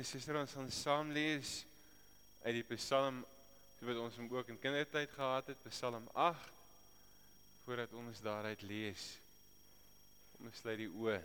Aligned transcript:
en 0.00 0.06
suster 0.08 0.36
ons 0.40 0.52
gaan 0.56 0.70
saam 0.72 1.10
lees 1.12 1.58
uit 2.40 2.54
die 2.56 2.64
Psalm 2.70 3.18
wat 3.84 3.98
ons 4.00 4.16
hom 4.16 4.30
ook 4.32 4.48
in 4.48 4.60
kindertyd 4.60 5.12
gehad 5.12 5.50
het, 5.52 5.60
Psalm 5.68 6.06
8 6.16 6.54
voordat 7.66 7.92
ons 8.00 8.22
daaruit 8.24 8.64
lees. 8.64 9.04
Kom 10.32 10.48
ons 10.48 10.62
sluit 10.62 10.80
die 10.80 10.88
oë 10.88 11.18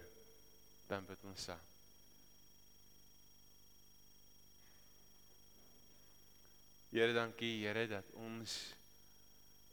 dan 0.91 1.07
bid 1.07 1.23
ons 1.23 1.47
saam. 1.47 1.63
Here, 6.91 7.15
dankie 7.15 7.55
Here 7.63 7.87
dat 7.95 8.11
ons 8.27 8.59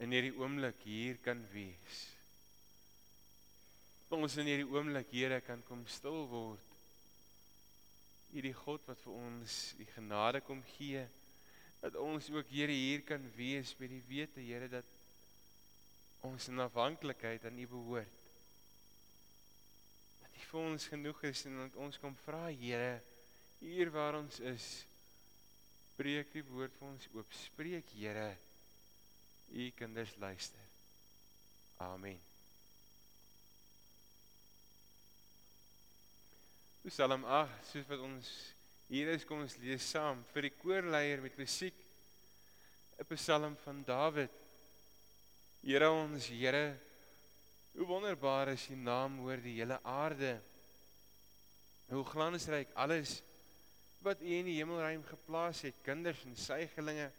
in 0.03 0.14
hierdie 0.14 0.34
oomblik 0.39 0.86
hier 0.86 1.18
kan 1.26 1.43
wees. 1.50 2.04
Ons 4.14 4.39
in 4.39 4.46
hierdie 4.46 4.71
oomblik 4.71 5.11
Here 5.11 5.43
kan 5.43 5.66
kom 5.66 5.82
stil 5.90 6.22
word. 6.30 6.71
U 8.32 8.41
die 8.41 8.54
God 8.57 8.86
wat 8.89 9.00
vir 9.04 9.13
ons 9.13 9.59
die 9.77 9.89
genade 9.93 10.41
kom 10.45 10.63
gee 10.77 11.04
dat 11.82 11.99
ons 12.00 12.31
ook 12.32 12.49
Here 12.53 12.72
hier 12.72 13.03
kan 13.05 13.25
wees 13.36 13.75
met 13.81 13.91
die 13.93 14.03
wete 14.08 14.41
Here 14.41 14.68
dat 14.72 14.89
ons 16.22 16.49
in 16.49 16.63
afhanklikheid 16.63 17.45
aan 17.45 17.58
U 17.58 17.67
behoort. 17.67 18.21
Dat 20.22 20.39
U 20.39 20.45
vir 20.53 20.61
ons 20.72 20.89
genoeg 20.95 21.25
is 21.32 21.45
en 21.50 21.58
dat 21.64 21.81
ons 21.89 22.00
kom 22.00 22.17
vra 22.25 22.46
Here 22.49 23.00
hier 23.63 23.93
waar 23.95 24.18
ons 24.18 24.41
is 24.53 24.67
breek 25.99 26.33
die 26.35 26.43
woord 26.49 26.75
vir 26.80 26.89
ons 26.89 27.08
oop. 27.14 27.39
Spreek 27.44 27.94
Here. 27.94 28.33
U 29.53 29.71
kinders 29.77 30.17
luister. 30.19 30.69
Amen. 31.79 32.31
Psalm 36.83 37.22
8, 37.22 37.61
soos 37.70 37.84
wat 37.86 38.00
ons 38.02 38.28
hier 38.88 39.12
is, 39.12 39.22
kom 39.22 39.44
ons 39.44 39.55
lees 39.62 39.84
saam 39.86 40.19
vir 40.33 40.48
die 40.48 40.56
koorleier 40.58 41.20
met 41.22 41.36
musiek. 41.39 41.77
'n 42.98 43.06
Psalm 43.12 43.55
van 43.62 43.84
Dawid. 43.86 44.33
Here 45.62 45.91
ons 45.94 46.27
Here, 46.27 46.74
hoe 47.77 47.86
wonderbaar 47.86 48.50
is 48.56 48.64
U 48.74 48.74
naam 48.74 49.20
oor 49.22 49.39
die 49.39 49.61
hele 49.61 49.78
aarde. 49.86 50.41
Hoe 51.86 52.02
glansryk 52.02 52.74
alles 52.74 53.22
wat 54.02 54.19
U 54.19 54.27
in 54.27 54.50
die 54.50 54.58
hemelruim 54.58 55.05
geplaas 55.06 55.62
het, 55.62 55.78
kinders 55.86 56.24
en 56.27 56.34
suigelinge 56.34 57.12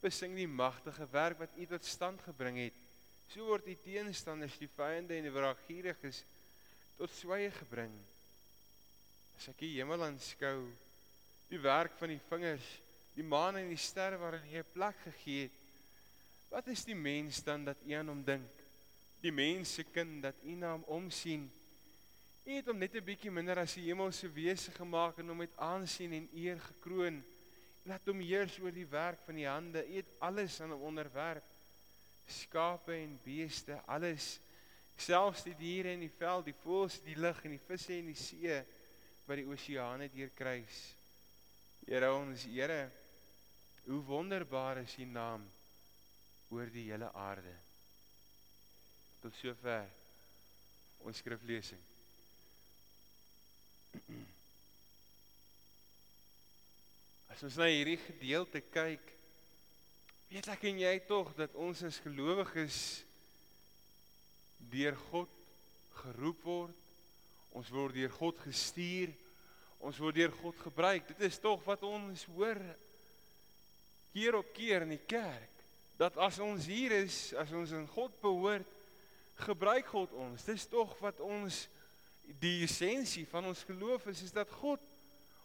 besing 0.00 0.32
die 0.32 0.48
magtige 0.48 1.04
werk 1.12 1.44
wat 1.44 1.60
U 1.60 1.66
tot 1.66 1.84
stand 1.84 2.24
gebring 2.24 2.56
het. 2.56 2.80
So 3.28 3.52
word 3.52 3.68
die 3.68 3.76
teenstanders, 3.84 4.56
die 4.56 4.72
vyande 4.80 5.20
en 5.20 5.28
die 5.28 5.36
wraakgieriges 5.36 6.24
tot 6.96 7.12
swye 7.20 7.52
gebring. 7.60 7.92
As 9.36 9.48
ek 9.48 9.58
die 9.64 9.74
hemel 9.76 10.04
aanskou, 10.06 10.66
die 11.50 11.60
werk 11.60 11.96
van 11.98 12.12
die 12.12 12.20
vingers, 12.28 12.66
die 13.16 13.26
maan 13.26 13.58
en 13.60 13.68
die 13.68 13.80
sterre 13.80 14.18
waarin 14.20 14.44
U 14.48 14.58
'n 14.58 14.72
plek 14.72 14.96
gegee 15.04 15.48
het, 15.48 15.58
wat 16.52 16.66
is 16.68 16.84
die 16.84 16.94
mens 16.94 17.42
dan 17.44 17.64
dat 17.64 17.76
U 17.86 17.92
aan 17.92 18.08
hom 18.08 18.22
dink? 18.24 18.52
Die 19.20 19.32
mens 19.32 19.74
se 19.74 19.84
kind 19.84 20.22
dat 20.22 20.36
U 20.44 20.54
na 20.56 20.72
hom 20.72 20.84
omsien. 20.84 21.50
U 22.44 22.50
het 22.50 22.66
hom 22.66 22.78
net 22.78 22.94
'n 22.94 23.04
bietjie 23.04 23.30
minder 23.30 23.58
as 23.58 23.74
die 23.74 23.86
hemelse 23.86 24.28
wese 24.28 24.70
gemaak 24.72 25.18
en 25.18 25.28
hom 25.28 25.36
met 25.36 25.56
aansien 25.56 26.12
en 26.12 26.28
eer 26.34 26.60
gekroon. 26.60 27.22
Laat 27.84 28.06
hom 28.06 28.20
heers 28.20 28.58
oor 28.58 28.72
die 28.72 28.86
werk 28.86 29.20
van 29.26 29.34
die 29.34 29.48
hande. 29.48 29.86
U 29.86 29.96
het 29.96 30.10
alles 30.18 30.60
aan 30.60 30.70
hom 30.70 30.82
onderwerp. 30.82 31.44
Skape 32.26 32.92
en 32.92 33.18
beeste, 33.24 33.80
alles, 33.86 34.40
selfs 34.96 35.42
die 35.42 35.56
diere 35.58 35.92
in 35.92 36.00
die 36.00 36.16
veld, 36.18 36.44
die 36.44 36.60
voëls 36.62 37.00
die 37.02 37.16
lug 37.16 37.44
en 37.44 37.50
die 37.50 37.66
visse 37.66 37.92
in 37.98 38.06
die 38.06 38.18
see 38.18 38.62
wat 39.26 39.36
die 39.38 39.48
oseane 39.48 40.08
deurkruis. 40.12 40.80
Here 41.86 42.12
ons 42.14 42.44
Here, 42.50 42.90
hoe 43.86 44.02
wonderbaar 44.06 44.82
is 44.82 44.96
U 44.98 45.04
naam 45.10 45.42
oor 46.52 46.68
die 46.70 46.90
hele 46.90 47.08
aarde. 47.16 47.54
Tot 49.22 49.34
sover 49.38 49.88
ons 51.02 51.18
skriflesing. 51.22 51.80
As 57.32 57.42
ons 57.46 57.56
na 57.56 57.66
hierdie 57.70 57.98
gedeelte 58.04 58.60
kyk, 58.72 59.06
weet 60.32 60.48
ek 60.52 60.62
en 60.68 60.78
jy 60.82 60.96
tog 61.08 61.32
dat 61.36 61.54
ons 61.60 61.80
as 61.88 61.98
gelowiges 62.04 62.78
deur 64.72 64.96
God 65.10 65.32
geroep 66.02 66.40
word. 66.44 66.81
Ons 67.52 67.70
word 67.72 67.96
deur 67.96 68.12
God 68.16 68.38
gestuur. 68.44 69.12
Ons 69.82 69.98
word 70.00 70.16
deur 70.20 70.34
God 70.42 70.58
gebruik. 70.62 71.08
Dit 71.12 71.26
is 71.28 71.40
tog 71.42 71.62
wat 71.66 71.82
ons 71.86 72.24
hoor 72.32 72.60
keer 74.12 74.36
op 74.36 74.52
keer 74.54 74.84
in 74.84 74.94
die 74.94 75.04
kerk 75.08 75.48
dat 76.00 76.16
as 76.18 76.40
ons 76.42 76.66
hier 76.66 76.90
is, 76.96 77.30
as 77.38 77.52
ons 77.54 77.70
in 77.76 77.84
God 77.94 78.14
behoort, 78.22 78.68
gebruik 79.44 79.86
God 79.92 80.12
ons. 80.18 80.44
Dis 80.48 80.64
tog 80.70 80.94
wat 81.02 81.20
ons 81.22 81.66
die 82.42 82.62
essensie 82.66 83.24
van 83.30 83.46
ons 83.50 83.64
geloof 83.68 84.08
is 84.10 84.24
is 84.26 84.34
dat 84.34 84.50
God 84.60 84.82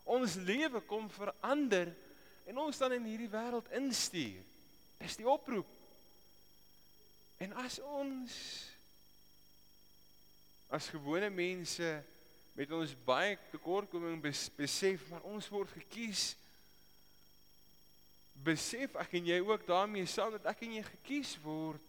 ons 0.07 0.37
lewe 0.47 0.81
kom 0.87 1.09
verander 1.11 1.91
en 2.47 2.61
ons 2.63 2.79
dan 2.79 2.95
in 2.95 3.05
hierdie 3.09 3.31
wêreld 3.31 3.67
instuur. 3.75 4.39
Dis 5.01 5.19
die 5.19 5.27
oproep. 5.27 5.67
En 7.43 7.53
as 7.61 7.77
ons 7.83 8.33
as 10.69 10.89
gewone 10.91 11.29
mense 11.29 11.91
met 12.57 12.71
ons 12.73 12.95
baie 13.05 13.37
tekortkoming 13.51 14.19
besef, 14.21 15.03
maar 15.11 15.25
ons 15.29 15.47
word 15.53 15.71
gekies 15.77 16.31
besef 18.45 18.95
ek 19.01 19.17
en 19.17 19.29
jy 19.31 19.37
ook 19.41 19.65
daarmee 19.67 20.09
saam 20.09 20.35
dat 20.35 20.49
ek 20.51 20.63
en 20.65 20.77
jy 20.77 20.83
gekies 20.85 21.35
word 21.43 21.83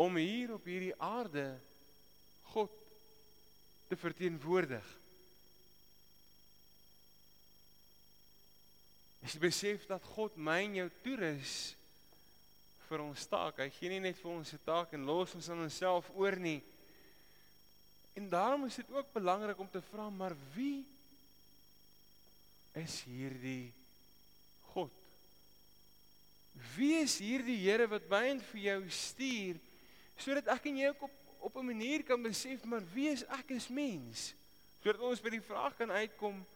om 0.00 0.16
hier 0.16 0.54
op 0.54 0.64
hierdie 0.66 0.94
aarde 0.96 1.44
God 2.50 2.72
te 3.90 3.98
verteenwoordig. 3.98 4.86
Jy 9.20 9.42
besef 9.42 9.84
dat 9.90 10.06
God 10.16 10.38
my 10.40 10.62
en 10.64 10.78
jou 10.80 10.88
toerus 11.04 11.56
vir 12.88 13.02
ons 13.04 13.26
taak, 13.30 13.60
hy 13.60 13.68
gee 13.74 13.92
nie 13.92 14.00
net 14.02 14.18
vir 14.18 14.32
ons 14.32 14.54
'n 14.54 14.64
taak 14.64 14.94
en 14.94 15.04
los 15.06 15.34
ons 15.34 15.50
aan 15.50 15.66
onsself 15.66 16.10
oor 16.14 16.36
nie. 16.36 16.62
En 18.18 18.28
daarom 18.28 18.64
is 18.66 18.74
dit 18.74 18.90
ook 18.90 19.12
belangrik 19.12 19.58
om 19.58 19.70
te 19.70 19.82
vra, 19.82 20.10
maar 20.10 20.34
wie 20.54 20.86
is 22.72 23.02
hierdie 23.02 23.72
God? 24.72 24.92
Wie 26.74 26.94
is 27.00 27.18
hierdie 27.18 27.58
Here 27.62 27.86
wat 27.90 28.08
my 28.10 28.24
en 28.34 28.42
vir 28.52 28.60
jou 28.60 28.80
stuur 28.90 29.58
sodat 30.20 30.50
ek 30.52 30.66
en 30.68 30.76
jy 30.76 30.90
ook 30.92 31.06
op 31.08 31.16
op 31.40 31.56
'n 31.56 31.66
manier 31.66 32.02
kan 32.04 32.22
besef 32.22 32.64
maar 32.64 32.82
wie 32.92 33.08
is 33.08 33.24
ek 33.24 33.50
as 33.56 33.68
mens? 33.68 34.34
Sodat 34.82 35.00
ons 35.00 35.20
by 35.20 35.30
die 35.30 35.40
vraag 35.40 35.76
kan 35.76 35.90
uitkom 35.90 36.46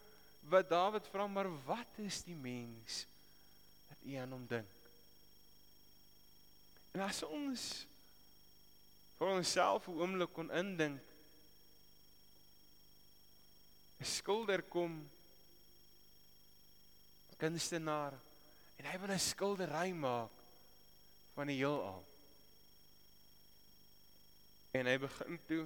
wat 0.40 0.68
Dawid 0.68 1.06
vra 1.08 1.26
maar 1.26 1.48
wat 1.64 1.98
is 2.04 2.22
die 2.22 2.36
mens 2.36 3.06
dat 3.88 3.98
u 4.04 4.14
aan 4.14 4.32
hom 4.32 4.46
dink? 4.46 4.68
En 6.92 7.00
as 7.00 7.22
ons 7.22 7.86
vir 9.18 9.28
onsself 9.28 9.88
'n 9.88 9.98
oomblik 9.98 10.32
kon 10.32 10.50
indink 10.52 11.00
'n 14.04 14.06
skilder 14.06 14.60
kom 14.68 15.10
kunstenaar 17.40 18.12
en 18.76 18.84
hy 18.84 18.98
wil 19.00 19.14
'n 19.14 19.28
skildery 19.32 19.92
maak 19.96 20.34
van 21.34 21.48
die 21.48 21.56
heelal. 21.56 22.04
En 24.76 24.86
hy 24.86 24.98
begin 24.98 25.40
toe 25.48 25.64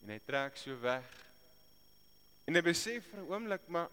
en 0.00 0.14
hy 0.14 0.18
trek 0.24 0.56
so 0.56 0.80
weg. 0.80 1.12
En 2.48 2.56
hy 2.56 2.62
besef 2.64 3.04
vir 3.10 3.20
'n 3.20 3.28
oomblik 3.28 3.68
maar 3.68 3.90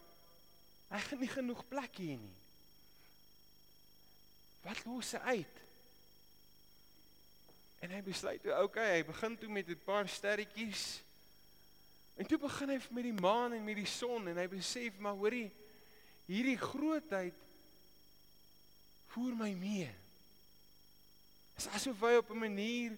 hy 0.88 1.04
het 1.04 1.19
nie 1.19 1.36
genoeg 1.36 1.68
plek 1.68 2.00
hier 2.00 2.18
nie. 2.18 2.40
Wat 4.63 4.86
los 4.86 5.12
hy 5.12 5.19
uit? 5.36 5.57
En 7.84 7.92
hy 7.92 8.01
besluit 8.01 8.42
toe, 8.42 8.56
okay, 8.63 9.01
hy 9.01 9.04
begin 9.04 9.38
toe 9.38 9.50
met 9.50 9.68
'n 9.68 9.84
paar 9.84 10.07
sterretjies. 10.07 11.04
En 12.15 12.27
toe 12.30 12.38
begin 12.38 12.69
hy 12.69 12.80
met 12.94 13.07
die 13.07 13.15
maan 13.18 13.56
en 13.56 13.63
met 13.65 13.80
die 13.80 13.89
son 13.89 14.27
en 14.30 14.38
hy 14.38 14.48
besef 14.51 15.00
maar 15.01 15.18
hoorie 15.18 15.50
hierdie 16.30 16.57
grootheid 16.57 17.39
voer 19.13 19.33
my 19.38 19.51
mee. 19.57 19.89
Dit 21.54 21.65
is 21.65 21.71
asof 21.77 22.01
hy 22.06 22.15
op 22.18 22.30
'n 22.31 22.45
manier 22.45 22.98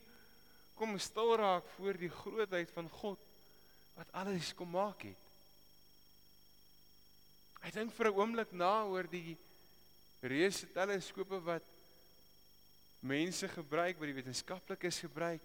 kom 0.75 0.97
stil 0.99 1.35
raak 1.39 1.67
voor 1.75 1.97
die 1.97 2.11
grootheid 2.11 2.71
van 2.71 2.89
God 2.89 3.19
wat 3.95 4.11
alles 4.11 4.53
kom 4.53 4.69
maak 4.69 5.07
het. 5.07 5.21
Hy 7.63 7.71
dink 7.71 7.93
vir 7.93 8.11
'n 8.11 8.17
oomblik 8.19 8.51
na 8.51 8.83
oor 8.83 9.07
die 9.07 9.37
reuse 10.21 10.67
teleskope 10.71 11.39
wat 11.43 11.63
mense 12.99 13.47
gebruik, 13.47 13.97
wat 13.97 14.07
die 14.09 14.17
wetenskaplikes 14.17 14.99
gebruik 14.99 15.41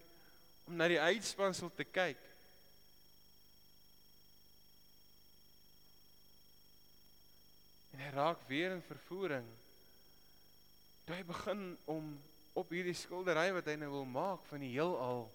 om 0.67 0.77
na 0.77 0.89
die 0.89 1.01
uitspansel 1.01 1.71
te 1.75 1.85
kyk. 1.85 2.30
Hy 8.11 8.17
raak 8.17 8.43
weer 8.49 8.73
in 8.75 8.83
vervoering. 8.83 9.47
Toe 11.07 11.15
hy 11.15 11.25
begin 11.27 11.63
om 11.91 12.11
op 12.59 12.73
hierdie 12.75 12.97
skildery 12.99 13.53
wat 13.55 13.69
hy 13.71 13.77
nou 13.79 13.91
wil 13.93 14.09
maak 14.09 14.43
van 14.51 14.65
die 14.65 14.73
heelal 14.73 15.29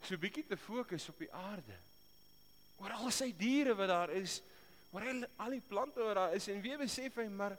so 0.00 0.16
bietjie 0.16 0.46
te 0.48 0.56
fokus 0.56 1.08
op 1.10 1.18
die 1.20 1.32
aarde. 1.34 1.76
Oor 2.80 2.94
al 2.96 3.10
sy 3.12 3.32
diere 3.36 3.74
wat 3.76 3.90
daar 3.90 4.12
is, 4.16 4.38
oor 4.94 5.04
al 5.04 5.52
die 5.52 5.64
plante 5.66 6.00
wat 6.06 6.16
daar 6.16 6.36
is 6.38 6.46
en 6.48 6.62
wie 6.64 6.78
besef 6.80 7.18
hy 7.20 7.26
maar 7.28 7.58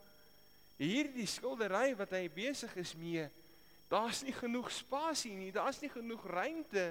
hierdie 0.80 1.28
skildery 1.30 1.92
wat 2.00 2.16
hy 2.18 2.24
besig 2.34 2.74
is 2.82 2.96
mee, 2.98 3.28
daar's 3.92 4.24
nie 4.26 4.34
genoeg 4.34 4.72
spasie 4.74 5.36
nie, 5.36 5.52
daar's 5.54 5.82
nie 5.84 5.92
genoeg 5.92 6.26
ruimte 6.32 6.88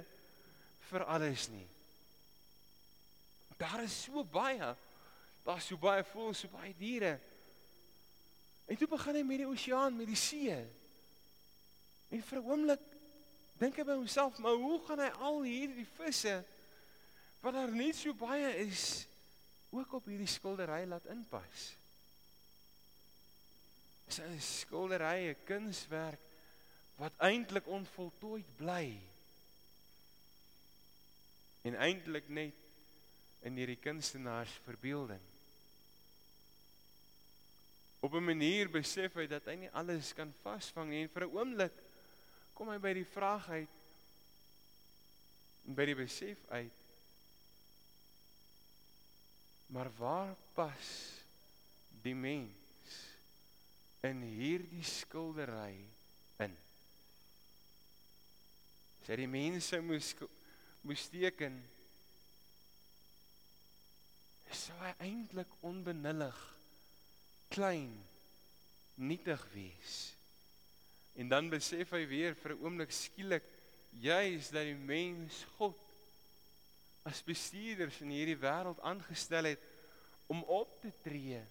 vir 0.93 1.07
alles 1.09 1.49
nie. 1.51 1.67
Daar 3.59 3.83
is 3.83 3.97
so 4.05 4.23
baie. 4.23 4.71
Daar's 5.45 5.67
so 5.67 5.79
baie 5.81 6.05
voëls, 6.05 6.45
so 6.45 6.53
baie 6.53 6.75
diere. 6.77 7.19
En 8.71 8.79
toe 8.79 8.89
begin 8.89 9.19
hy 9.19 9.23
met 9.27 9.43
die 9.43 9.49
oseaan, 9.49 9.97
met 9.97 10.07
die 10.07 10.19
see. 10.19 10.55
En 12.11 12.23
vir 12.23 12.39
'n 12.39 12.47
oomblik 12.47 12.87
dink 13.59 13.77
hy 13.77 13.85
by 13.85 13.97
homself, 13.99 14.39
maar 14.39 14.55
hoe 14.55 14.79
gaan 14.87 14.99
hy 14.99 15.11
al 15.21 15.43
hierdie 15.43 15.87
visse 15.99 16.45
wat 17.41 17.55
daar 17.55 17.73
net 17.73 17.97
so 17.97 18.15
baie 18.15 18.57
is 18.57 19.07
ook 19.71 19.93
op 19.93 20.07
hierdie 20.07 20.31
skildery 20.31 20.85
laat 20.87 21.07
inpas? 21.07 21.77
Dis 24.07 24.21
'n 24.21 24.41
skildery, 24.41 25.31
'n 25.31 25.45
kunswerk 25.45 26.21
wat 26.97 27.17
eintlik 27.19 27.67
onvoltooid 27.67 28.57
bly. 28.57 29.01
En 31.63 31.77
eintlik 31.77 32.29
net 32.29 32.55
in 33.43 33.57
hierdie 33.57 33.79
kunstenaars 33.81 34.53
verbeelding. 34.65 35.23
Op 38.01 38.15
'n 38.15 38.25
manier 38.25 38.71
besef 38.71 39.15
hy 39.15 39.27
dat 39.27 39.45
hy 39.45 39.57
nie 39.57 39.71
alles 39.71 40.13
kan 40.13 40.33
vasvang 40.43 40.89
nie 40.91 41.03
en 41.03 41.09
vir 41.09 41.25
'n 41.25 41.37
oomblik 41.37 41.77
kom 42.55 42.69
hy 42.69 42.79
by 42.79 42.93
die 42.95 43.09
vraag 43.09 43.49
uit 43.49 43.77
en 45.67 45.75
by 45.75 45.87
die 45.87 45.95
besef 45.95 46.45
uit 46.49 46.81
maar 49.71 49.91
waar 49.99 50.35
pas 50.55 50.89
die 52.03 52.15
mens 52.15 52.97
in 54.03 54.23
hierdie 54.23 54.85
skildery 54.85 55.77
in 56.45 56.57
sê 59.07 59.17
die 59.17 59.31
mense 59.31 59.81
moes 59.85 60.15
moes 60.83 61.07
teken 61.13 61.61
sou 64.57 64.77
hy 64.83 64.95
eintlik 64.99 65.51
onbenullig 65.63 66.39
klein 67.49 67.93
nietig 68.95 69.43
wees 69.55 70.21
En 71.21 71.29
dan 71.29 71.51
besef 71.51 71.91
hy 71.93 72.07
weer 72.09 72.35
vir 72.39 72.55
'n 72.55 72.63
oomblik 72.65 72.93
skielik 72.95 73.47
juis 73.91 74.51
dat 74.55 74.65
die 74.65 74.75
mens 74.75 75.45
God 75.59 75.79
as 77.05 77.23
bestuurders 77.25 78.01
in 78.01 78.13
hierdie 78.15 78.39
wêreld 78.39 78.81
aangestel 78.81 79.45
het 79.45 79.63
om 80.27 80.43
op 80.45 80.81
te 80.81 80.93
tree 81.03 81.43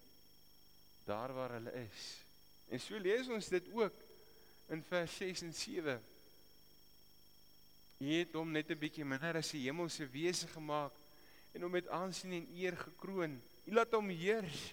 daar 1.06 1.34
waar 1.34 1.52
hulle 1.58 1.74
is. 1.74 2.26
En 2.70 2.80
so 2.80 2.98
lees 2.98 3.28
ons 3.28 3.50
dit 3.50 3.70
ook 3.74 3.94
in 4.70 4.84
vers 4.84 5.18
6 5.18 5.42
en 5.42 5.54
7. 5.54 6.02
Hy 8.00 8.20
het 8.24 8.34
hom 8.34 8.52
net 8.52 8.72
'n 8.72 8.80
bietjie 8.80 9.06
minder 9.06 9.38
as 9.38 9.52
die 9.52 9.66
hemelse 9.66 10.08
wese 10.08 10.48
gemaak 10.48 10.94
en 11.54 11.66
hom 11.66 11.74
met 11.74 11.88
aansien 11.94 12.36
en 12.38 12.50
eer 12.56 12.78
gekroon. 12.78 13.38
Hy 13.66 13.76
laat 13.76 13.94
hom 13.98 14.10
heers 14.14 14.70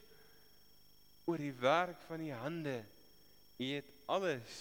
oor 1.26 1.40
die 1.42 1.54
werk 1.58 2.02
van 2.06 2.22
die 2.22 2.34
hande. 2.34 2.80
Hy 3.58 3.70
het 3.78 3.92
alles 4.12 4.58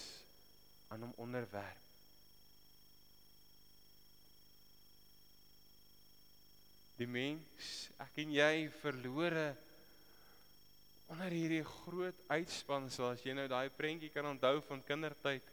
aan 0.88 1.04
hom 1.06 1.12
onderwerp. 1.22 1.82
Die 6.96 7.08
mens, 7.08 7.90
ek 8.00 8.22
en 8.22 8.32
jy 8.32 8.52
verlore 8.80 9.50
onder 11.12 11.30
hierdie 11.30 11.64
groot 11.64 12.22
uitspansel 12.32 13.10
as 13.12 13.22
jy 13.22 13.34
nou 13.36 13.44
daai 13.50 13.68
prentjie 13.70 14.10
kan 14.14 14.26
onthou 14.32 14.58
van 14.66 14.80
kindertyd. 14.86 15.44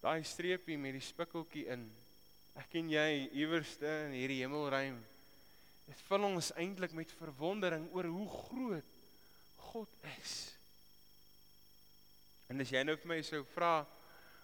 Daai 0.00 0.24
streepie 0.24 0.78
met 0.80 0.96
die 0.96 1.04
spikkeltjie 1.04 1.66
in. 1.70 1.84
Ek 2.58 2.74
en 2.80 2.90
jy 2.90 3.08
iewerste 3.38 3.90
in 4.08 4.16
hierdie 4.18 4.40
hemelruim. 4.42 4.98
Dit 5.86 6.00
vul 6.06 6.26
ons 6.26 6.52
eintlik 6.58 6.94
met 6.94 7.12
verwondering 7.18 7.88
oor 7.94 8.08
hoe 8.10 8.28
groot 8.30 8.96
God 9.70 9.96
is. 10.18 10.34
En 12.50 12.62
as 12.62 12.70
jy 12.72 12.82
nou 12.82 12.96
vir 12.98 13.12
my 13.12 13.20
sou 13.26 13.42
vra 13.54 13.80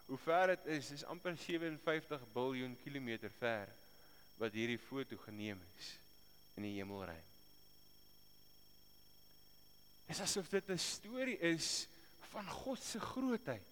hoe 0.07 0.19
ver 0.23 0.53
dit 0.55 0.69
is, 0.77 0.93
is 0.95 1.07
amper 1.11 1.35
57 1.35 2.27
biljoen 2.35 2.77
kilometer 2.79 3.33
ver 3.41 3.73
wat 4.39 4.55
hierdie 4.55 4.79
foto 4.79 5.19
geneem 5.25 5.59
is 5.79 5.89
in 6.57 6.67
die 6.69 6.77
hemelruim. 6.77 7.33
Dit 10.07 10.15
is 10.15 10.23
asof 10.23 10.49
dit 10.49 10.71
'n 10.71 10.79
storie 10.79 11.39
is 11.39 11.89
van 12.31 12.47
God 12.47 12.79
se 12.79 13.01
grootheid. 13.01 13.67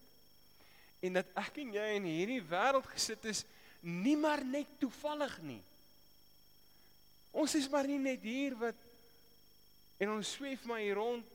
En 1.01 1.13
dat 1.13 1.31
ek 1.37 1.59
en 1.63 1.73
jy 1.73 1.87
in 1.97 2.05
hierdie 2.09 2.43
wêreld 2.43 2.87
gesit 2.87 3.25
is 3.25 3.45
nie 3.85 4.17
maar 4.17 4.45
net 4.45 4.79
toevallig 4.81 5.37
nie. 5.45 5.63
Ons 7.35 7.55
is 7.59 7.69
maar 7.69 7.87
nie 7.87 7.99
net 7.99 8.23
hier 8.25 8.57
wat 8.57 8.79
en 10.01 10.17
ons 10.17 10.35
sweef 10.37 10.65
maar 10.67 10.83
hier 10.83 10.97
rond 10.99 11.27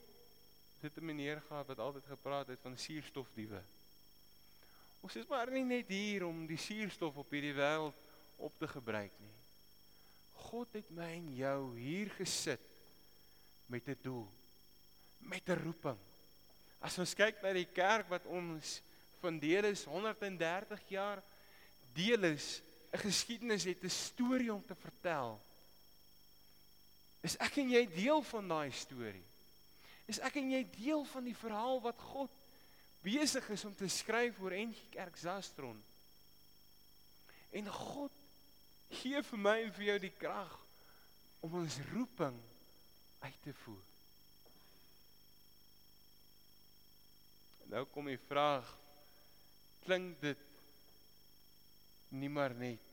dit 0.81 0.97
'n 0.97 1.05
meneer 1.05 1.41
gehad 1.41 1.67
wat 1.67 1.79
altyd 1.79 2.05
gepraat 2.05 2.47
het 2.47 2.61
van 2.61 2.77
suurstofdiewe. 2.77 3.61
Ons 5.01 5.15
is 5.15 5.27
maar 5.27 5.51
nie 5.51 5.63
net 5.63 5.87
hier 5.87 6.25
om 6.25 6.47
die 6.47 6.57
suurstof 6.57 7.15
op 7.15 7.31
hierdie 7.31 7.53
wêreld 7.53 7.95
op 8.37 8.57
te 8.57 8.67
gebruik 8.67 9.11
nie. 9.19 9.35
God 10.31 10.73
het 10.73 10.89
my 10.89 11.11
en 11.17 11.35
jou 11.35 11.77
hier 11.77 12.09
gesit 12.09 12.61
met 13.67 13.87
'n 13.87 13.97
doel, 14.01 14.27
met 15.17 15.49
'n 15.49 15.63
roeping. 15.63 15.99
As 16.79 16.97
ons 16.97 17.13
kyk 17.13 17.41
na 17.41 17.53
die 17.53 17.67
kerk 17.67 18.07
wat 18.09 18.25
ons 18.25 18.81
van 19.19 19.39
deel 19.39 19.63
is 19.63 19.83
130 19.83 20.89
jaar 20.89 21.23
deel 21.99 22.31
is 22.31 22.61
'n 22.93 23.03
geskiedenis 23.03 23.67
het 23.67 23.83
'n 23.83 23.89
storie 23.89 24.53
om 24.53 24.65
te 24.65 24.75
vertel. 24.75 25.39
Is 27.21 27.37
ek 27.37 27.57
en 27.57 27.69
jy 27.69 27.85
deel 27.85 28.21
van 28.21 28.47
daai 28.47 28.71
storie? 28.71 29.29
is 30.09 30.17
ek 30.25 30.39
en 30.41 30.49
jy 30.55 30.63
deel 30.73 31.03
van 31.11 31.27
die 31.27 31.37
verhaal 31.37 31.77
wat 31.83 31.99
God 32.01 32.33
besig 33.05 33.45
is 33.53 33.65
om 33.67 33.75
te 33.77 33.87
skryf 33.91 34.39
oor 34.41 34.55
NG 34.57 34.79
Kerk 34.91 35.17
Zastron. 35.21 35.77
En 37.53 37.69
God 37.69 38.15
gee 38.99 39.21
vir 39.25 39.41
my 39.41 39.55
en 39.67 39.75
vir 39.75 39.85
jou 39.91 39.99
die 40.07 40.15
krag 40.17 40.55
om 41.45 41.59
ons 41.61 41.77
roeping 41.91 42.35
uit 43.21 43.39
te 43.45 43.53
voer. 43.61 43.85
Nou 47.69 47.85
kom 47.93 48.09
die 48.09 48.21
vraag 48.25 48.65
klink 49.85 50.17
dit 50.25 50.48
nie 52.09 52.29
maar 52.29 52.53
net 52.57 52.83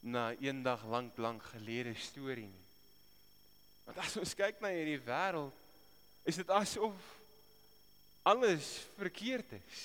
na 0.00 0.30
eendag 0.38 0.84
lank 0.90 1.16
lank 1.18 1.42
gelede 1.54 1.94
storie 1.98 2.48
nie. 2.48 2.66
Want 3.86 4.00
as 4.02 4.16
ons 4.20 4.34
kyk 4.38 4.60
na 4.62 4.72
hierdie 4.74 5.00
wêreld 5.06 5.64
is 6.26 6.38
dit 6.40 6.50
asof 6.50 6.96
alles 8.26 8.68
verkeerd 8.98 9.56
is. 9.58 9.82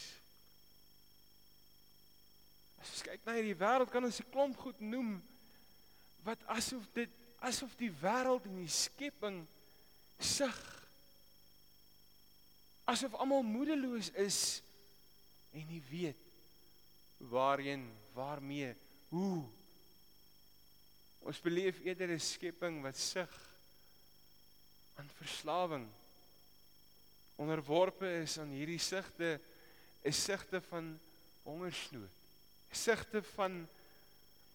As 2.81 2.93
ons 2.95 3.05
kyk 3.05 3.25
na 3.25 3.37
hierdie 3.37 3.57
wêreld 3.57 3.93
kan 3.93 4.03
ons 4.03 4.19
'n 4.19 4.31
klomp 4.33 4.57
goed 4.57 4.79
noem 4.81 5.21
wat 6.25 6.41
asof 6.45 6.85
dit 6.93 7.09
asof 7.39 7.73
die 7.77 7.91
wêreld 8.01 8.45
en 8.45 8.57
die 8.61 8.69
skepping 8.69 9.45
sug 10.19 10.59
asof 12.85 13.13
almal 13.15 13.43
moedeloos 13.43 14.11
is 14.21 14.61
en 15.53 15.65
nie 15.67 15.81
weet 15.89 16.30
waarheen 17.29 17.91
waarmee 18.13 18.75
hoe 19.09 19.43
ons 21.19 21.39
beleef 21.41 21.79
eerder 21.83 22.09
'n 22.09 22.19
skepping 22.19 22.81
wat 22.81 22.97
sug 22.97 23.33
aan 24.95 25.09
verslawing 25.17 25.87
onderworpe 27.35 28.07
is 28.21 28.37
aan 28.39 28.49
hierdie 28.49 28.79
sigte 28.79 29.39
is 30.01 30.23
sigte 30.23 30.61
van 30.61 30.99
hongersnood. 31.43 32.09
Sigte 32.71 33.23
van 33.23 33.67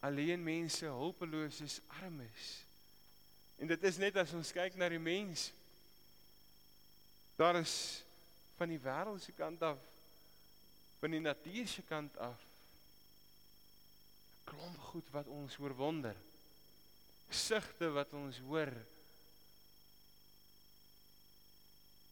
alleen 0.01 0.43
mense, 0.43 0.85
hulpeloses, 0.85 1.81
armes. 1.87 2.65
En 3.57 3.67
dit 3.67 3.83
is 3.83 3.97
net 3.97 4.17
as 4.17 4.33
ons 4.37 4.53
kyk 4.53 4.77
na 4.77 4.89
die 4.89 5.01
mens 5.01 5.51
daar 7.37 7.59
is 7.61 8.03
van 8.57 8.71
die 8.73 8.81
wêreldse 8.81 9.33
kant 9.37 9.63
af 9.63 9.81
van 11.01 11.13
die 11.13 11.21
natuur 11.21 11.69
se 11.69 11.83
kant 11.89 12.17
af 12.19 12.45
klomp 14.47 14.79
goed 14.91 15.09
wat 15.15 15.27
ons 15.27 15.59
oorwonder. 15.59 16.17
Sigte 17.29 17.91
wat 17.95 18.15
ons 18.15 18.39
hoor 18.47 18.73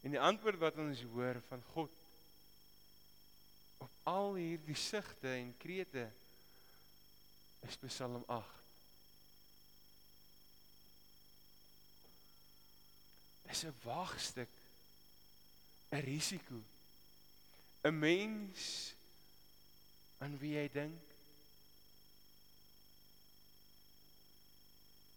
En 0.04 0.12
die 0.12 0.20
antwoord 0.20 0.60
wat 0.60 0.76
ons 0.76 1.00
hoor 1.14 1.38
van 1.48 1.62
God 1.72 1.92
op 3.80 3.92
al 4.10 4.34
hierdie 4.36 4.76
sigte 4.76 5.30
en 5.32 5.54
krete 5.56 6.04
is 7.64 7.78
Psalm 7.86 8.24
8. 8.28 8.60
Dis 13.48 13.64
'n 13.64 13.74
waagstuk, 13.84 14.52
'n 15.88 16.04
risiko. 16.04 16.60
'n 17.84 17.98
Mens 17.98 18.92
aan 20.18 20.38
wie 20.38 20.54
jy 20.58 20.68
dink 20.68 21.13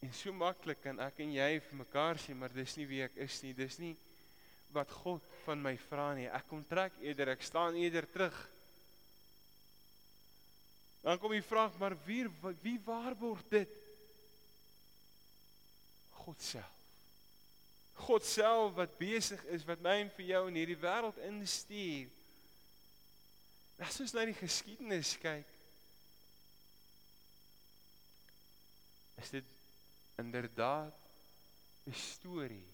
En 0.07 0.13
so 0.15 0.31
maklik 0.31 0.79
kan 0.79 1.01
ek 1.03 1.17
en 1.19 1.33
jy 1.35 1.47
vir 1.59 1.79
mekaar 1.81 2.19
sê, 2.23 2.31
maar 2.31 2.53
dis 2.55 2.77
nie 2.79 2.85
wie 2.87 3.01
ek 3.03 3.17
is 3.25 3.41
nie. 3.43 3.49
Dis 3.57 3.75
nie 3.81 3.91
wat 4.71 4.91
God 5.03 5.25
van 5.43 5.59
my 5.59 5.73
vra 5.89 6.13
nie. 6.15 6.29
Ek 6.31 6.45
kom 6.47 6.61
trek 6.69 6.95
eerder, 7.03 7.33
ek 7.33 7.43
staan 7.43 7.75
eerder 7.75 8.07
terug. 8.13 8.37
Dan 11.01 11.19
kom 11.19 11.35
die 11.35 11.43
vraag, 11.43 11.75
maar 11.81 11.97
wie 12.05 12.21
wie 12.63 12.77
waarborg 12.85 13.43
dit? 13.51 13.75
God 16.21 16.39
self. 16.43 16.71
God 18.07 18.23
self 18.23 18.73
wat 18.79 18.95
besig 19.01 19.43
is 19.51 19.67
wat 19.67 19.83
my 19.83 19.97
en 20.05 20.13
vir 20.15 20.29
jou 20.31 20.41
in 20.47 20.61
hierdie 20.61 20.79
wêreld 20.79 21.19
instuur. 21.27 22.07
As 23.83 23.99
ons 23.99 24.15
na 24.15 24.23
die 24.29 24.39
geskiedenis 24.39 25.17
kyk, 25.19 25.53
is 29.19 29.35
dit 29.35 29.56
inderdaad 30.17 30.95
'n 31.85 31.93
storie, 31.93 32.71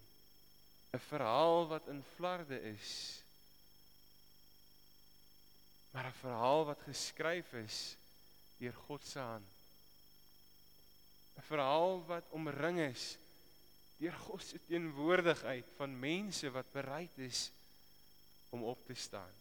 'n 0.92 1.00
verhaal 1.00 1.68
wat 1.68 1.88
in 1.88 2.04
flarde 2.16 2.62
is. 2.62 3.22
Maar 5.92 6.06
'n 6.06 6.20
verhaal 6.26 6.66
wat 6.66 6.82
geskryf 6.82 7.54
is 7.54 7.98
deur 8.58 8.74
God 8.74 9.06
se 9.06 9.20
hand. 9.20 9.52
'n 11.38 11.42
Verhaal 11.42 12.06
wat 12.06 12.30
omring 12.30 12.80
is 12.80 13.18
deur 13.98 14.14
God 14.14 14.44
se 14.44 14.60
teenwoordigheid 14.66 15.66
van 15.78 16.00
mense 16.00 16.52
wat 16.52 16.72
bereid 16.72 17.18
is 17.18 17.52
om 18.50 18.64
op 18.64 18.86
te 18.86 18.94
staan. 18.94 19.36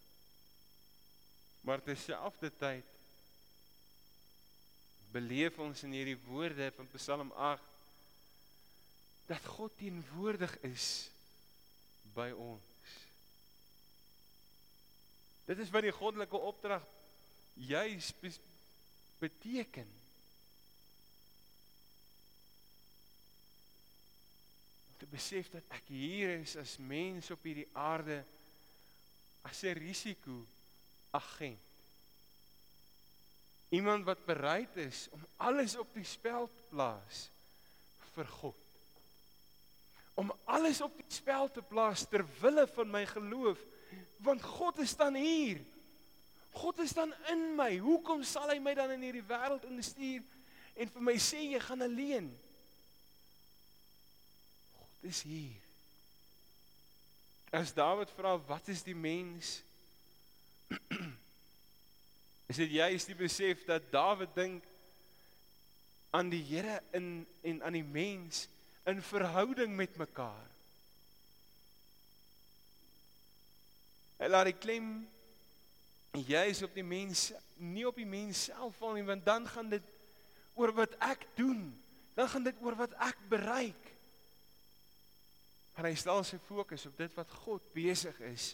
Maar 1.61 1.83
terselfdertyd 1.83 2.85
beleef 5.13 5.59
ons 5.59 5.83
in 5.83 5.93
hierdie 5.93 6.19
woorde 6.27 6.71
van 6.77 6.89
Psalm 6.95 7.33
8 7.33 7.82
dat 9.27 9.45
God 9.45 9.73
teenwoordig 9.77 10.57
is 10.67 11.11
by 12.15 12.31
ons. 12.37 12.91
Dit 15.45 15.59
is 15.59 15.71
wat 15.75 15.87
die 15.87 15.95
goddelike 15.95 16.39
opdrag 16.39 16.85
juis 17.55 18.13
beteken. 19.19 19.89
Om 24.89 24.95
te 24.99 25.11
besef 25.11 25.51
dat 25.53 25.75
ek 25.77 25.91
hier 25.93 26.37
is 26.39 26.57
as 26.61 26.79
mens 26.79 27.31
op 27.35 27.43
hierdie 27.47 27.69
aarde 27.73 28.23
as 29.43 29.63
'n 29.67 29.79
risiko 29.79 30.47
agent. 31.11 31.71
Iemand 33.73 34.05
wat 34.05 34.25
bereid 34.25 34.77
is 34.77 35.09
om 35.11 35.27
alles 35.37 35.77
op 35.77 35.95
die 35.95 36.05
spel 36.05 36.47
te 36.47 36.63
plaas 36.71 37.29
vir 38.15 38.27
God. 38.27 38.62
Alles 40.63 40.79
op 40.81 40.95
die 40.95 41.11
spel 41.11 41.49
te 41.51 41.63
plaas 41.67 42.05
ter 42.07 42.23
wille 42.39 42.63
van 42.71 42.91
my 42.91 43.03
geloof, 43.11 43.59
want 44.23 44.43
God 44.47 44.79
is 44.79 44.93
dan 44.95 45.17
hier. 45.19 45.59
God 46.55 46.79
is 46.79 46.93
dan 46.95 47.11
in 47.33 47.57
my. 47.59 47.73
Hoekom 47.83 48.23
sal 48.23 48.53
hy 48.53 48.61
my 48.63 48.75
dan 48.79 48.93
in 48.95 49.03
hierdie 49.03 49.25
wêreld 49.27 49.65
instuur 49.67 50.23
en 50.79 50.93
vir 50.95 51.05
my 51.09 51.17
sê 51.19 51.41
jy 51.43 51.59
gaan 51.67 51.83
alleen? 51.83 52.29
God 54.77 55.11
is 55.11 55.25
hier. 55.27 55.59
As 57.51 57.75
Dawid 57.75 58.15
vra 58.15 58.37
wat 58.47 58.71
is 58.71 58.85
die 58.87 58.95
mens? 58.95 59.59
is 62.53 62.63
dit 62.63 62.79
juist 62.79 63.11
die 63.11 63.19
besef 63.19 63.67
dat 63.67 63.91
Dawid 63.91 64.31
dink 64.39 64.71
aan 66.15 66.31
die 66.31 66.45
Here 66.47 66.79
in 66.95 67.27
en 67.43 67.65
aan 67.67 67.81
die 67.81 67.89
mens 67.99 68.47
in 68.87 69.03
verhouding 69.03 69.75
met 69.77 69.97
mekaar. 69.97 70.49
Hy 74.22 74.22
laat 74.33 74.49
die 74.51 74.59
klem 74.59 74.93
jy 76.27 76.43
is 76.51 76.61
op 76.65 76.75
die 76.77 76.85
mens 76.85 77.31
nie 77.57 77.87
op 77.89 77.97
die 77.97 78.09
mens 78.09 78.49
self 78.51 78.77
val 78.81 78.97
nie 78.97 79.07
want 79.07 79.25
dan 79.25 79.47
gaan 79.49 79.71
dit 79.73 79.93
oor 80.55 80.73
wat 80.77 80.97
ek 81.01 81.25
doen. 81.39 81.71
Dan 82.15 82.29
gaan 82.29 82.45
dit 82.45 82.59
oor 82.61 82.77
wat 82.77 82.93
ek 83.01 83.21
bereik. 83.31 83.89
Maar 85.73 85.89
hy 85.89 85.95
stel 85.97 86.21
sy 86.29 86.37
fokus 86.45 86.85
op 86.91 86.99
dit 87.01 87.15
wat 87.17 87.31
God 87.45 87.65
besig 87.73 88.19
is. 88.29 88.51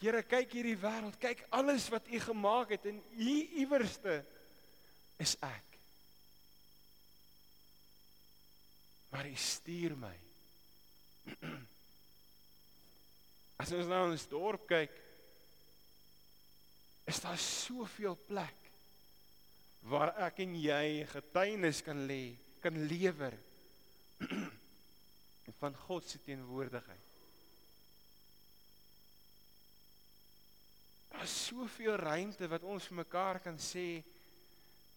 Here, 0.00 0.20
kyk 0.24 0.52
hierdie 0.56 0.78
wêreld, 0.80 1.16
kyk 1.20 1.44
alles 1.54 1.86
wat 1.92 2.08
U 2.08 2.20
gemaak 2.20 2.72
het 2.74 2.88
en 2.90 2.98
hier 3.16 3.60
iewerste 3.60 4.18
is 5.20 5.36
ek. 5.44 5.78
Maar 9.12 9.28
U 9.28 9.36
stuur 9.38 9.96
my. 10.00 10.16
As 13.64 13.70
ons 13.72 13.88
nou 13.88 14.02
in 14.04 14.12
'n 14.12 14.28
dorp 14.28 14.66
kyk, 14.68 14.92
is 17.08 17.20
daar 17.24 17.38
soveel 17.40 18.16
plek 18.28 18.60
waar 19.88 20.12
ek 20.26 20.42
en 20.44 20.52
jy 20.56 21.06
getuienis 21.08 21.80
kan 21.80 22.02
lê, 22.04 22.36
kan 22.60 22.76
lewer 22.76 23.32
van 25.60 25.76
God 25.86 26.04
se 26.04 26.20
teenwoordigheid. 26.20 27.08
Daar 31.08 31.24
is 31.24 31.40
soveel 31.48 31.96
ruimte 31.96 32.48
wat 32.52 32.68
ons 32.68 32.92
vir 32.92 33.00
mekaar 33.00 33.40
kan 33.40 33.56
sê, 33.56 34.02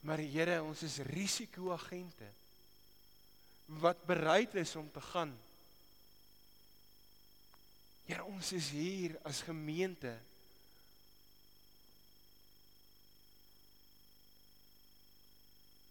maar 0.03 0.19
Here, 0.19 0.59
ons 0.59 0.83
is 0.83 1.00
risikoagente 1.07 2.33
wat 3.79 4.03
bereid 4.07 4.59
is 4.59 4.75
om 4.75 4.91
te 4.91 5.07
gaan. 5.13 5.31
Here, 8.07 8.23
ons 8.23 8.51
is 8.55 8.69
hier 8.71 9.17
as 9.27 9.41
gemeente 9.43 10.13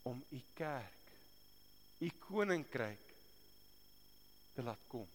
om 0.09 0.23
u 0.33 0.41
kerk, 0.57 1.11
u 2.01 2.09
koninkryk 2.25 3.13
te 4.57 4.65
laat 4.65 4.87
kom. 4.89 5.09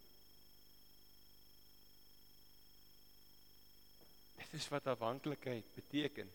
Dit 4.37 4.53
is 4.59 4.67
wat 4.69 4.91
afhanklikheid 4.93 5.73
beteken. 5.73 6.29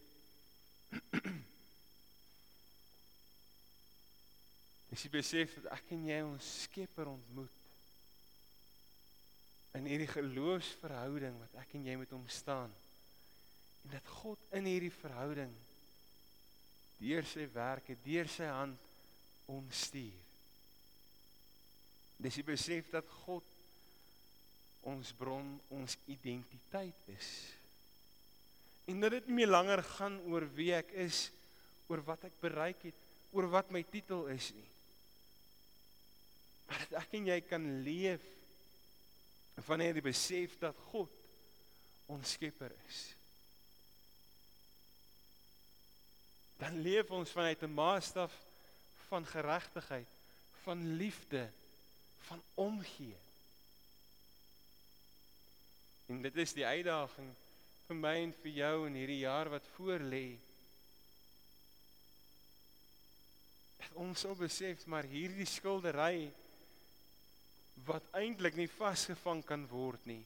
Dis 4.91 5.07
die 5.07 5.13
besef 5.15 5.55
dat 5.61 5.71
ek 5.79 5.95
en 5.95 6.11
jy 6.11 6.19
ons 6.25 6.51
Skepper 6.65 7.13
ontmoet 7.13 7.66
in 9.77 9.87
hierdie 9.91 10.11
geloofsverhouding 10.11 11.37
wat 11.41 11.57
ek 11.63 11.77
en 11.77 11.87
jy 11.89 11.97
met 12.01 12.13
hom 12.15 12.27
staan. 12.33 12.73
En 13.85 13.93
dat 13.93 14.15
God 14.23 14.41
in 14.57 14.69
hierdie 14.69 14.95
verhouding 14.95 15.53
deur 16.97 17.27
sy 17.29 17.45
werke, 17.53 17.99
deur 18.05 18.29
sy 18.33 18.49
hand 18.49 18.81
ons 19.53 19.83
stuur. 19.89 20.23
Dis 22.17 22.39
die 22.41 22.47
besef 22.47 22.89
dat 22.95 23.09
God 23.27 23.45
ons 24.87 25.11
bron, 25.19 25.57
ons 25.75 25.99
identiteit 26.09 27.11
is. 27.13 27.31
En 28.87 29.03
dat 29.03 29.17
dit 29.19 29.29
nie 29.29 29.43
meer 29.43 29.51
langer 29.51 29.83
gaan 29.99 30.21
oor 30.31 30.47
wie 30.57 30.71
ek 30.77 30.95
is, 31.05 31.27
oor 31.91 32.01
wat 32.07 32.25
ek 32.29 32.39
bereik 32.43 32.87
het, 32.89 33.05
oor 33.35 33.51
wat 33.53 33.73
my 33.75 33.83
titel 33.91 34.25
is 34.33 34.53
nie. 34.57 34.71
Maar 36.67 36.87
dat 36.87 36.97
ek 37.03 37.17
en 37.19 37.29
jy 37.29 37.41
kan 37.47 37.67
leef 37.87 38.25
wanneer 39.65 39.95
jy 39.95 40.03
besef 40.05 40.59
dat 40.61 40.77
God 40.93 41.13
ons 42.07 42.37
skepper 42.37 42.75
is. 42.87 43.17
dan 46.57 46.81
leef 46.81 47.11
ons 47.11 47.31
vanuit 47.31 47.63
'n 47.63 47.75
maatstaf 47.75 48.47
van 48.95 49.27
geregtigheid, 49.27 50.09
van 50.51 50.97
liefde, 50.97 51.53
van 52.17 52.43
omgee. 52.55 53.19
En 56.07 56.23
dit 56.23 56.37
is 56.37 56.53
die 56.53 56.67
uitdaging 56.67 57.35
vir 57.87 57.97
my 57.97 58.15
en 58.23 58.33
vir 58.33 58.51
jou 58.51 58.87
in 58.87 58.95
hierdie 58.95 59.19
jaar 59.19 59.49
wat 59.49 59.67
voor 59.67 59.99
lê. 59.99 60.39
Dat 63.77 63.93
ons 63.93 64.21
sou 64.21 64.35
besef 64.35 64.87
maar 64.87 65.05
hierdie 65.05 65.47
skildery 65.47 66.35
wat 67.85 68.07
eintlik 68.17 68.57
nie 68.57 68.71
vasgevang 68.71 69.43
kan 69.45 69.67
word 69.69 70.07
nie. 70.09 70.23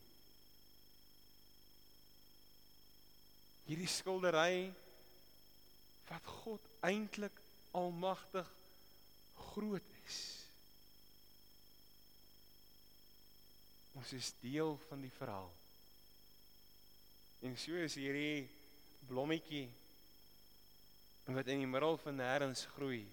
Hierdie 3.67 3.91
skildery 3.91 4.71
wat 6.11 6.31
God 6.43 6.71
eintlik 6.87 7.37
almagtig 7.77 8.49
groot 9.51 9.97
is. 10.05 10.21
Ons 13.99 14.15
is 14.17 14.33
deel 14.43 14.77
van 14.89 15.03
die 15.03 15.13
verhaal. 15.13 15.51
En 17.47 17.57
so 17.59 17.77
is 17.79 17.97
hierdie 17.99 18.49
blommetjie 19.09 19.69
wat 21.31 21.47
in 21.47 21.63
die 21.63 21.71
middel 21.71 21.95
van 22.03 22.17
nêrens 22.19 22.65
groei 22.75 23.05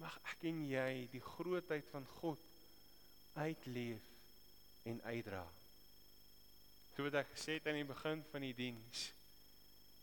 Mag 0.00 0.16
ek 0.32 0.46
en 0.50 0.64
jy 0.66 1.06
die 1.12 1.22
grootheid 1.22 1.86
van 1.92 2.06
God 2.18 2.40
uitleef 3.34 4.04
en 4.84 5.00
uitdra. 5.02 5.44
So 6.94 7.06
wat 7.06 7.18
ek 7.22 7.32
gesê 7.34 7.58
het 7.58 7.66
aan 7.70 7.80
die 7.80 7.88
begin 7.88 8.22
van 8.30 8.44
die 8.46 8.54
diens, 8.54 9.12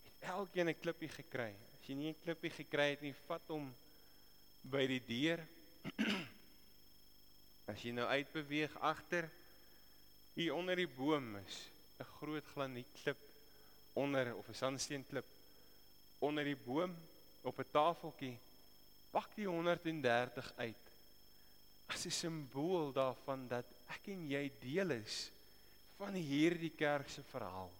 het 0.04 0.28
elkeen 0.34 0.68
'n 0.68 0.80
klippie 0.80 1.08
gekry. 1.08 1.54
As 1.76 1.88
jy 1.88 1.94
nie 1.94 2.10
'n 2.10 2.20
klippie 2.20 2.50
gekry 2.50 2.90
het 2.90 3.02
nie, 3.02 3.14
vat 3.26 3.48
hom 3.48 3.74
by 4.62 4.86
die 4.86 5.00
deur. 5.00 5.40
As 7.70 7.82
jy 7.82 7.92
nou 7.92 8.06
uitbeweeg 8.06 8.76
agter 8.80 9.30
hier 10.34 10.54
onder 10.54 10.76
die 10.76 10.88
boom 10.88 11.36
is 11.36 11.70
'n 11.98 12.04
groot 12.18 12.46
granietklip 12.46 13.18
onder 13.94 14.34
of 14.36 14.48
'n 14.48 14.54
sandsteenklip 14.54 15.26
onder 16.18 16.44
die 16.44 16.56
boom 16.56 16.96
op 17.42 17.58
'n 17.58 17.70
tafeltjie. 17.70 18.38
Pak 19.12 19.34
die 19.36 19.46
130 19.46 20.52
uit 20.56 20.90
as 21.92 22.06
'n 22.06 22.10
simbool 22.10 22.92
daarvan 22.92 23.48
dat 23.48 23.66
ek 23.92 24.08
en 24.08 24.26
jy 24.28 24.50
deel 24.60 24.90
is 24.90 25.30
van 25.98 26.14
hierdie 26.14 26.72
kerk 26.72 27.08
se 27.08 27.22
verhaal. 27.22 27.72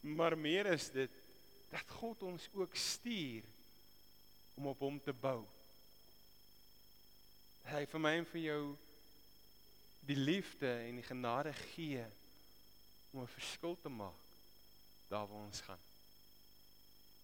Maar 0.00 0.38
meer 0.38 0.66
is 0.66 0.90
dit 0.90 1.10
dat 1.70 1.88
God 1.98 2.22
ons 2.22 2.48
ook 2.52 2.74
stuur 2.74 3.44
om 4.54 4.66
op 4.66 4.78
hom 4.78 5.00
te 5.00 5.12
bou. 5.12 5.46
Hy 7.66 7.86
vir 7.86 8.00
my 8.00 8.12
en 8.20 8.28
vir 8.30 8.40
jou 8.40 8.76
die 10.06 10.16
liefde 10.16 10.70
en 10.86 11.00
die 11.00 11.08
genade 11.08 11.52
gee 11.72 12.04
om 13.12 13.22
'n 13.22 13.26
verskil 13.26 13.76
te 13.80 13.88
maak 13.88 14.22
daar 15.08 15.26
waar 15.26 15.44
ons 15.46 15.60
gaan. 15.60 15.82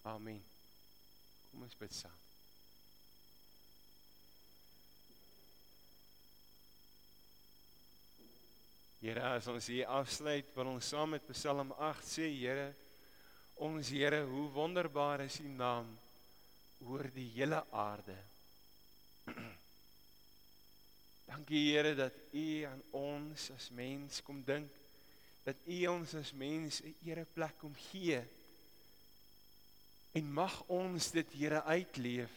Amen. 0.02 0.44
Kom 1.50 1.62
ons 1.62 1.76
bid 1.76 1.94
saam. 1.94 2.31
Here, 9.02 9.18
as 9.34 9.48
ons 9.50 9.66
hier 9.66 9.88
afsluit, 9.90 10.46
wil 10.54 10.68
ons 10.76 10.88
saam 10.92 11.10
met 11.16 11.24
Psalm 11.34 11.72
8 11.74 12.04
sê, 12.06 12.28
Here, 12.30 12.68
ons 13.58 13.88
Here, 13.90 14.20
hoe 14.30 14.44
wonderbaar 14.54 15.24
is 15.24 15.40
U 15.42 15.48
naam 15.50 15.88
oor 16.86 17.08
die 17.10 17.26
hele 17.34 17.58
aarde. 17.74 18.14
Dankie 21.32 21.64
Here 21.72 21.96
dat 21.98 22.14
U 22.30 22.46
aan 22.70 22.86
ons 22.94 23.50
as 23.56 23.68
mens 23.74 24.22
kom 24.22 24.38
dink, 24.46 24.70
dat 25.42 25.58
U 25.66 25.82
ons 25.96 26.14
as 26.22 26.30
mens 26.38 26.78
'n 26.86 26.94
ereplek 27.02 27.58
kom 27.58 27.74
gee. 27.90 28.22
En 30.14 30.30
mag 30.30 30.62
ons 30.70 31.10
dit 31.10 31.40
Here 31.42 31.64
uitleef. 31.66 32.30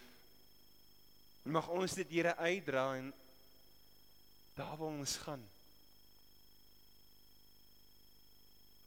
Mag 1.46 1.70
ons 1.70 1.94
dit 1.94 2.10
Here 2.10 2.34
uitdra 2.42 2.96
en 2.98 3.14
daar 4.58 4.80
waar 4.82 4.98
ons 4.98 5.22
gaan 5.30 5.46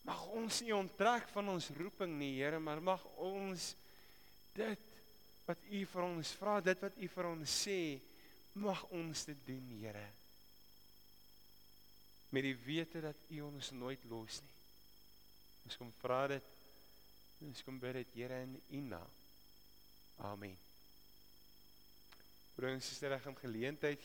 Mag 0.08 0.24
ons 0.32 0.62
nie 0.64 0.72
onttrek 0.72 1.26
van 1.34 1.50
ons 1.52 1.68
roeping 1.76 2.14
nie, 2.16 2.38
Here, 2.38 2.58
maar 2.58 2.80
mag 2.80 3.02
ons 3.20 3.74
dit 4.56 5.02
wat 5.48 5.64
U 5.68 5.82
vir 5.92 6.04
ons 6.04 6.30
vra, 6.40 6.58
dit 6.64 6.84
wat 6.84 6.96
U 6.96 7.08
vir 7.12 7.28
ons 7.28 7.56
sê, 7.64 7.80
mag 8.56 8.84
ons 8.96 9.24
dit 9.28 9.42
doen, 9.48 9.66
Here. 9.82 10.06
Met 12.32 12.44
die 12.44 12.56
wete 12.64 13.04
dat 13.04 13.28
U 13.32 13.42
ons 13.48 13.72
nooit 13.76 14.08
los 14.08 14.40
nie. 14.44 14.56
Ons 15.68 15.76
kom 15.80 15.92
vra 16.00 16.22
dit. 16.32 16.54
Ons 17.44 17.60
kom 17.64 17.76
bid 17.80 18.00
dit, 18.00 18.16
Here, 18.22 18.40
in 18.48 18.56
U 18.80 18.82
naam. 18.88 19.12
Amen. 20.24 20.56
Broers 22.58 22.74
en 22.74 22.80
susters, 22.82 23.12
reg 23.12 23.26
om 23.30 23.36
geleentheid 23.38 23.96